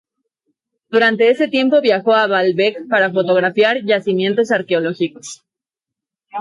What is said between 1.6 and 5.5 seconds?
viajó a Baalbek para fotografiar yacimientos arqueológicos.